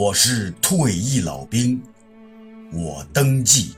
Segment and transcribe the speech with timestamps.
[0.00, 1.78] 我是退役老兵，
[2.72, 3.74] 我登记。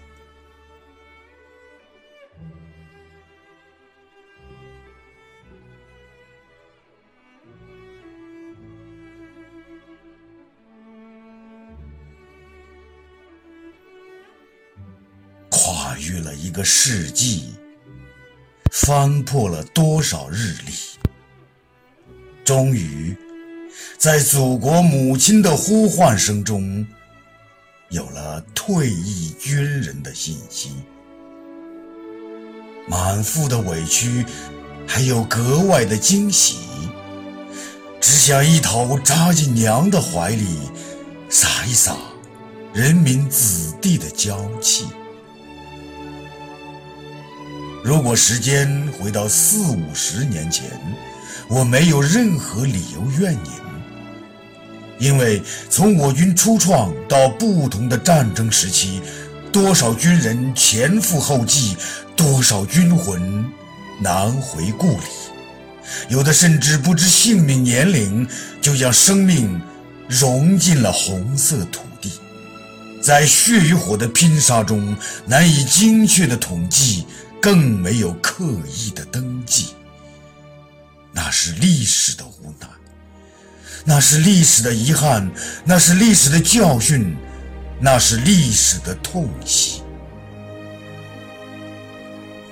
[15.50, 17.52] 跨越了一个世纪，
[18.70, 20.72] 翻破了多少日历，
[22.44, 23.16] 终于，
[24.02, 26.84] 在祖国母亲的呼唤声中，
[27.90, 30.72] 有了退役军人的信息。
[32.88, 34.26] 满腹的委屈，
[34.88, 36.56] 还有格外的惊喜，
[38.00, 40.48] 只想一头扎进娘的怀里，
[41.28, 41.96] 撒一撒
[42.74, 44.88] 人民子弟的娇气。
[47.84, 50.68] 如果时间回到四五十年前，
[51.48, 53.52] 我没有任何理由怨您，
[55.02, 59.02] 因为从我军初创到不同的战争时期，
[59.50, 61.76] 多少军人前赴后继，
[62.14, 63.44] 多少军魂
[63.98, 65.06] 难回故里，
[66.08, 68.24] 有的甚至不知性命年龄，
[68.60, 69.60] 就将生命
[70.06, 72.12] 融进了红色土地，
[73.02, 77.06] 在血与火的拼杀中，难以精确的统计。
[77.40, 79.70] 更没有刻意的登记，
[81.10, 82.68] 那是历史的无奈，
[83.84, 85.30] 那是历史的遗憾，
[85.64, 87.16] 那是历史的教训，
[87.80, 89.82] 那是历史的痛惜。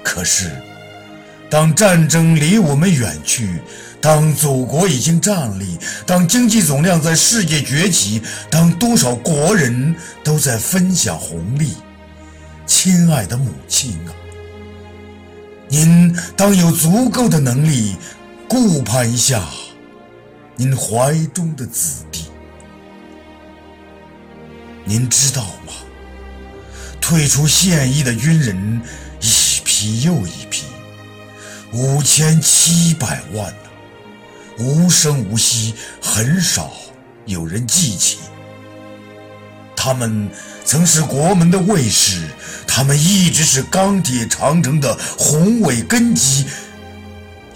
[0.03, 0.51] 可是，
[1.49, 3.61] 当战争离我们远去，
[4.01, 9.95] 当祖国已经站立，当经济总量在世界崛起，当多少国人
[10.25, 11.75] 都在分享红利，
[12.67, 14.11] 亲爱的母亲啊！
[15.69, 17.97] 您当有足够的能力
[18.49, 19.49] 顾盼一下
[20.57, 22.27] 您怀中的子弟。
[24.85, 25.73] 您知道吗？
[27.01, 28.81] 退出现役的军人
[29.21, 30.65] 一批又一批，
[31.73, 33.71] 五千七百万呢，
[34.59, 36.71] 无声无息，很少
[37.25, 38.19] 有人记起。
[39.75, 40.29] 他们
[40.65, 42.29] 曾是国门的卫士，
[42.67, 46.47] 他们一直是钢铁长城的宏伟根基。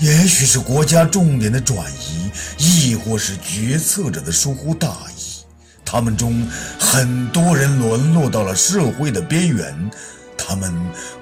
[0.04, 5.42] 也许是国家重点的转移，亦或是决策者的疏忽大意，
[5.82, 6.46] 他们中
[6.78, 9.90] 很多人沦落到了社会的边缘，
[10.36, 10.70] 他们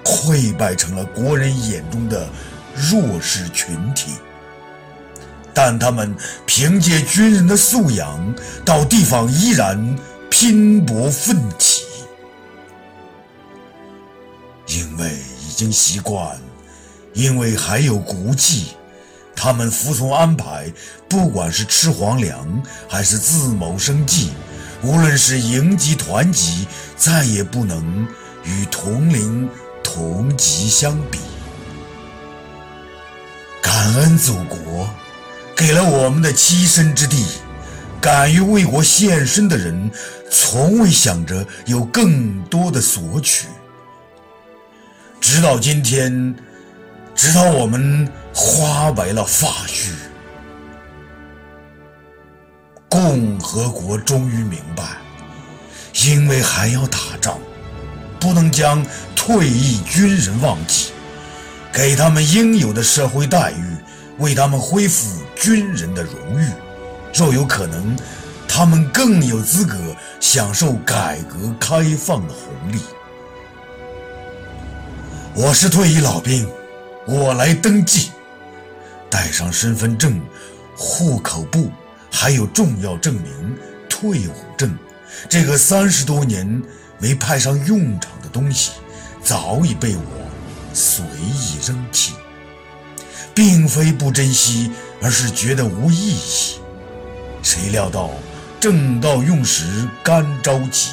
[0.02, 2.28] 溃败成了国人眼中的
[2.74, 4.14] 弱势群体。
[5.54, 6.12] 但他们
[6.44, 9.96] 凭借军人的素养，到地方依然。
[10.34, 11.82] 拼搏奋起，
[14.66, 15.14] 因为
[15.46, 16.40] 已经习惯，
[17.12, 18.68] 因为还有骨气，
[19.34, 20.72] 他们服从安排，
[21.08, 24.30] 不管是吃皇粮还是自谋生计，
[24.82, 28.06] 无论是营级团级，再也不能
[28.44, 29.48] 与同龄
[29.82, 31.18] 同级相比。
[33.62, 34.88] 感恩祖国
[35.56, 37.24] 给了我们的栖身之地。
[38.00, 39.88] 敢于为国献身的人，
[40.28, 43.46] 从未想着有更多的索取。
[45.20, 46.34] 直到今天，
[47.24, 49.92] 直到我们花白了发须，
[52.88, 54.82] 共和国终于明白，
[56.04, 57.38] 因为还要打仗，
[58.18, 58.84] 不能将
[59.14, 60.90] 退役军人忘记，
[61.72, 63.76] 给他们应有的社会待遇，
[64.18, 66.48] 为他们恢复军人的荣誉。
[67.14, 67.96] 若有可能，
[68.48, 69.76] 他们更有资格
[70.18, 72.80] 享受改革开放的红利。
[75.36, 76.50] 我是退役老兵，
[77.04, 78.12] 我来登记，
[79.10, 80.20] 带上身份证、
[80.76, 81.70] 户口簿，
[82.10, 83.58] 还有重要证明——
[83.90, 84.78] 退伍证。
[85.28, 86.62] 这个三十多年
[86.98, 88.70] 没派上用场的东西，
[89.20, 90.02] 早已被我
[90.72, 92.14] 随意扔弃，
[93.34, 94.70] 并非不珍惜，
[95.02, 96.60] 而是觉得无意义。
[97.42, 98.10] 谁料到，
[98.60, 100.90] 正到用时干着急，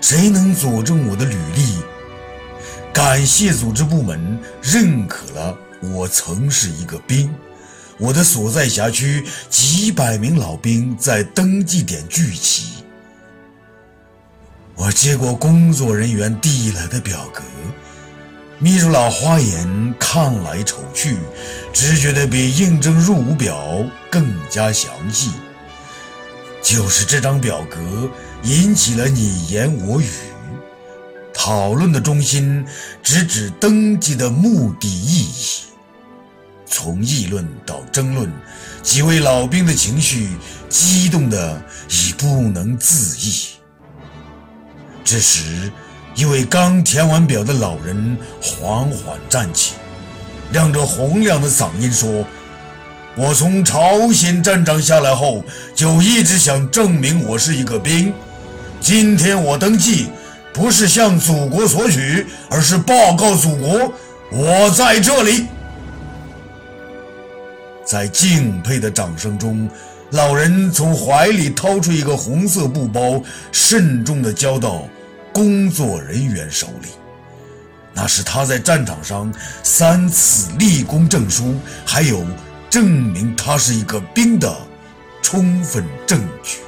[0.00, 1.76] 谁能佐证我的履历？
[2.94, 7.28] 感谢组织部门认可了我曾是一个兵，
[7.98, 12.84] 我的所在辖区几百名老兵在登记点聚齐。
[14.76, 17.42] 我接过工作人员递来的表格，
[18.60, 21.16] 眯着老花眼看来瞅去，
[21.72, 25.32] 只觉得比应征入伍表更加详细。
[26.62, 28.08] 就是这张表格
[28.44, 30.06] 引起了你言我语，
[31.46, 32.64] 讨论的中心
[33.02, 35.64] 直指登记的目的意义。
[36.64, 38.32] 从议论到争论，
[38.82, 40.30] 几位老兵的情绪
[40.70, 43.48] 激动的已不能自抑。
[45.04, 45.70] 这时，
[46.14, 49.74] 一位刚填完表的老人缓缓站起，
[50.50, 52.24] 亮着洪亮的嗓音说
[53.18, 55.44] ：“我从朝鲜战场下来后，
[55.74, 58.14] 就一直想证明我是一个兵。
[58.80, 60.08] 今天我登记，
[60.54, 63.92] 不是向祖国索取，而是报告祖国，
[64.30, 65.46] 我在这里。”
[67.84, 69.68] 在敬佩的掌声中，
[70.12, 73.22] 老人从怀里掏出一个红色布包，
[73.52, 74.88] 慎重地交到
[75.34, 76.88] 工作人员手里。
[77.92, 82.24] 那是他在战场上三次立功证书，还有
[82.70, 84.56] 证明他是一个兵的
[85.20, 86.58] 充分证据。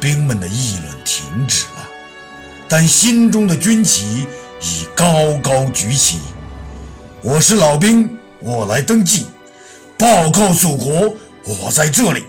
[0.00, 1.88] 兵们的议论停止了，
[2.66, 4.26] 但心中的军旗
[4.62, 6.18] 已高高举起。
[7.22, 8.16] 我是老兵。
[8.42, 9.26] 我来登记，
[9.98, 11.14] 报告祖国，
[11.44, 12.24] 我在这里。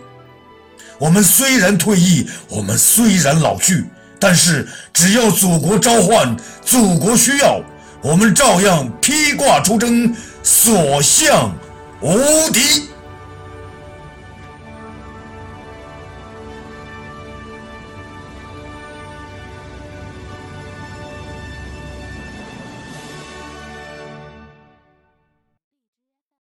[0.98, 3.86] 我们虽然退役，我们虽然老去，
[4.20, 6.36] 但是只要祖国召唤，
[6.66, 7.62] 祖国需要，
[8.02, 10.14] 我们照样披挂出征，
[10.44, 11.56] 所向
[12.02, 12.90] 无敌。